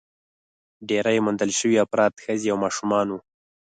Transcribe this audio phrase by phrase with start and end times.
[0.89, 3.19] ډېری موندل شوي افراد ښځې او ماشومان وو.